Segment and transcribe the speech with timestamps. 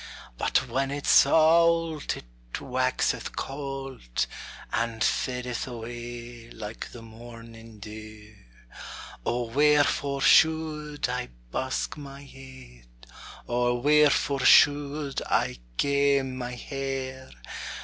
[0.35, 4.25] But when it's auld it waxeth cauld,
[4.73, 8.35] And fadeth awa' like the morning dew.
[9.27, 12.87] O wherefore should I busk my heid.
[13.45, 17.29] Or wherefore should I kame my hair?